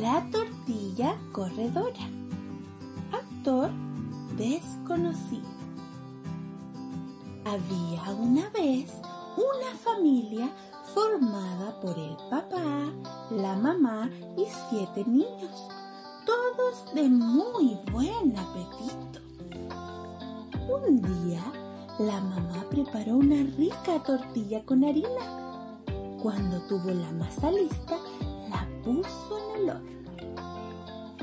[0.00, 2.08] La tortilla corredora.
[3.10, 3.70] Actor
[4.36, 5.48] desconocido.
[7.44, 8.92] Había una vez
[9.36, 10.50] una familia
[10.94, 12.92] formada por el papá,
[13.32, 15.68] la mamá y siete niños,
[16.24, 19.18] todos de muy buen apetito.
[20.68, 21.42] Un día,
[21.98, 25.82] la mamá preparó una rica tortilla con harina.
[26.22, 27.96] Cuando tuvo la masa lista,
[28.48, 29.47] la puso en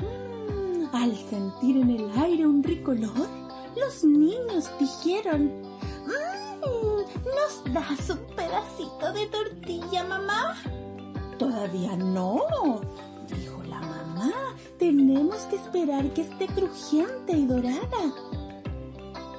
[0.00, 3.28] Mm, al sentir en el aire un rico olor,
[3.76, 5.50] los niños dijeron,
[6.06, 6.60] "Mm,
[7.24, 10.56] ¿nos das un pedacito de tortilla, mamá?
[11.38, 12.40] Todavía no,
[13.28, 14.32] dijo la mamá.
[14.78, 18.12] Tenemos que esperar que esté crujiente y dorada.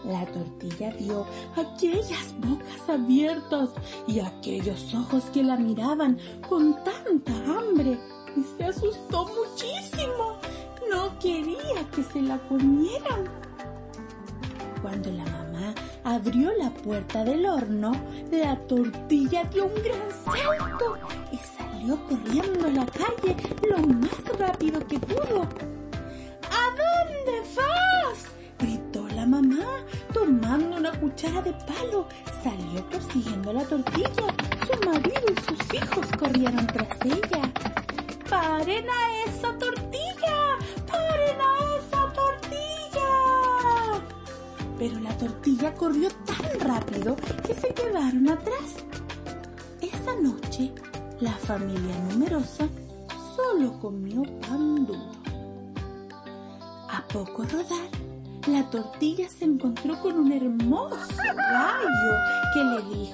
[0.05, 1.25] La tortilla vio
[1.55, 3.71] aquellas bocas abiertas
[4.07, 6.17] y aquellos ojos que la miraban
[6.47, 7.99] con tanta hambre
[8.37, 10.37] y se asustó muchísimo.
[10.89, 13.25] No quería que se la comieran.
[14.81, 17.91] Cuando la mamá abrió la puerta del horno,
[18.31, 20.97] la tortilla dio un gran salto
[21.31, 23.35] y salió corriendo a la calle
[23.67, 25.41] lo más rápido que pudo.
[25.41, 28.25] ¿A dónde vas?
[28.59, 29.65] gritó la mamá,
[30.13, 32.07] tomando una cuchara de palo.
[32.43, 34.27] Salió persiguiendo la tortilla.
[34.67, 37.51] Su marido y sus hijos corrieron tras ella.
[38.29, 40.57] ¡Paren a esa tortilla!
[40.85, 43.09] ¡Paren a esa tortilla!
[44.77, 48.83] Pero la tortilla corrió tan rápido que se quedaron atrás.
[49.81, 50.73] Esa noche,
[51.21, 52.67] la familia numerosa
[53.35, 55.11] solo comió pan duro.
[56.89, 57.87] A poco rodar,
[58.47, 60.97] la tortilla se encontró con un hermoso
[61.35, 62.13] gallo
[62.53, 63.06] que le dijo,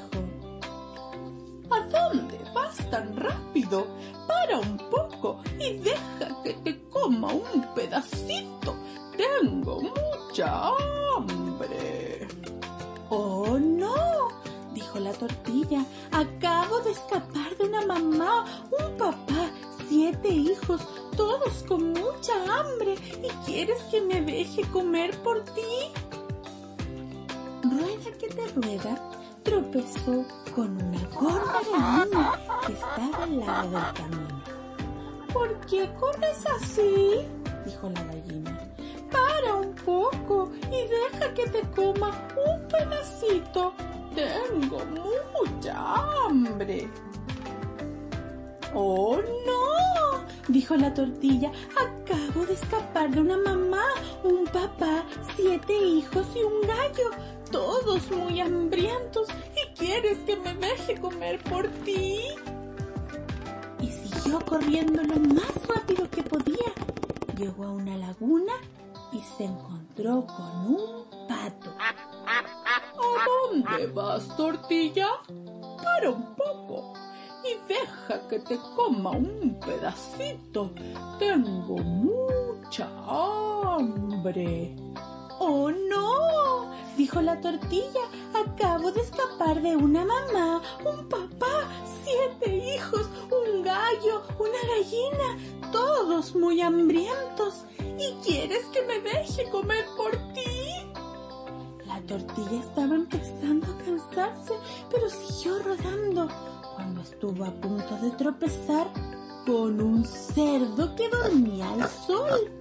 [10.33, 12.27] mucha hambre.
[13.09, 14.29] Oh, no,
[14.73, 15.85] dijo la tortilla.
[16.11, 19.51] Acabo de escapar de una mamá, un papá,
[19.87, 20.81] siete hijos,
[21.15, 22.95] todos con mucha hambre.
[23.21, 25.91] ¿Y quieres que me deje comer por ti?
[27.61, 28.99] Rueda que te rueda,
[29.43, 30.25] tropezó
[30.55, 34.43] con una gorda gallina que estaba al lado del camino.
[35.31, 37.19] ¿Por qué corres así?
[37.67, 38.72] dijo la gallina.
[39.13, 42.11] Para un poco y deja que te coma
[42.45, 43.73] un pedacito.
[44.13, 46.89] Tengo mucha hambre.
[48.73, 49.63] ¡Oh, no!
[50.47, 51.51] dijo la tortilla.
[51.71, 53.85] Acabo de escapar de una mamá,
[54.23, 55.03] un papá,
[55.35, 57.09] siete hijos y un gallo,
[57.51, 59.27] todos muy hambrientos.
[59.55, 62.19] ¿Y quieres que me deje comer por ti?
[63.81, 66.73] Y siguió corriendo lo más rápido que podía.
[67.37, 68.53] Llegó a una laguna
[69.13, 71.71] y se encontró con un pato.
[71.79, 75.07] ¿A dónde vas, tortilla?
[75.83, 76.93] Para un poco
[77.43, 80.71] y deja que te coma un pedacito.
[81.19, 84.75] Tengo mucha hambre.
[85.39, 86.71] ¡Oh, no!
[86.97, 88.01] dijo la tortilla.
[88.33, 91.67] Acabo de escapar de una mamá, un papá,
[92.03, 93.63] siete hijos, un
[94.11, 97.65] una gallina, todos muy hambrientos.
[97.79, 100.43] ¿Y quieres que me deje comer por ti?
[101.85, 104.53] La tortilla estaba empezando a cansarse,
[104.89, 106.27] pero siguió rodando
[106.75, 108.87] cuando estuvo a punto de tropezar
[109.45, 112.51] con un cerdo que dormía al sol.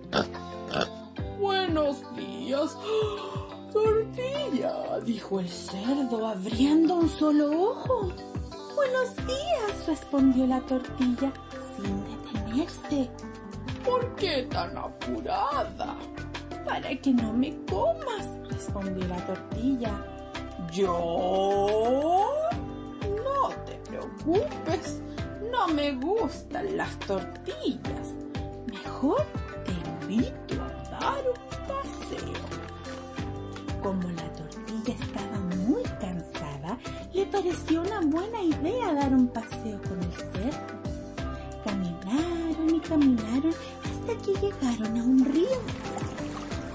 [1.41, 2.77] Buenos días,
[3.73, 8.13] tortilla, dijo el cerdo abriendo un solo ojo.
[8.75, 11.33] Buenos días, respondió la tortilla
[11.77, 13.11] sin detenerse.
[13.85, 15.97] ¿Por qué tan apurada?
[16.65, 20.07] Para que no me comas, respondió la tortilla.
[20.73, 22.31] ¿Yo?
[23.25, 25.03] No te preocupes,
[25.51, 28.15] no me gustan las tortillas.
[28.67, 29.27] Mejor
[29.65, 29.73] te
[30.07, 30.69] invito a
[30.99, 31.37] dar un
[31.67, 32.43] paseo.
[33.83, 35.39] Como la tortilla estaba
[37.33, 40.59] pareció una buena idea dar un paseo con el cerdo.
[41.65, 45.61] Caminaron y caminaron hasta que llegaron a un río.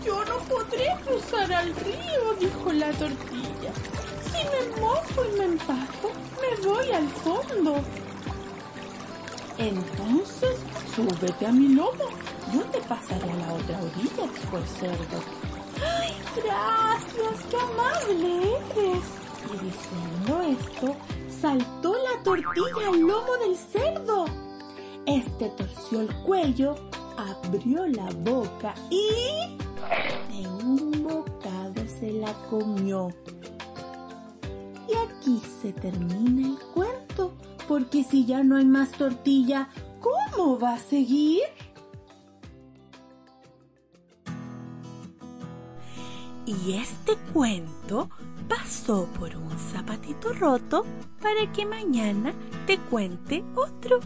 [0.03, 3.71] Yo no podré cruzar al río, dijo la tortilla.
[4.25, 6.11] Si me mojo y me empaco,
[6.41, 7.75] me voy al fondo.
[9.59, 10.57] Entonces,
[10.95, 12.09] súbete a mi lomo.
[12.53, 15.19] Yo te pasaré a la otra orilla, dijo el cerdo.
[15.99, 17.45] ¡Ay, gracias!
[17.49, 18.46] ¡Qué amable!
[19.47, 20.95] Y diciendo esto,
[21.29, 24.25] saltó la tortilla al lomo del cerdo.
[25.05, 26.75] Este torció el cuello,
[27.17, 29.57] abrió la boca y
[30.33, 33.09] de un bocado se la comió.
[34.89, 37.33] Y aquí se termina el cuento,
[37.69, 39.69] porque si ya no hay más tortilla,
[40.01, 41.43] ¿cómo va a seguir?
[46.45, 48.09] Y este cuento
[48.47, 50.85] pasó por un zapatito roto
[51.21, 52.33] para que mañana
[52.65, 53.99] te cuente otro.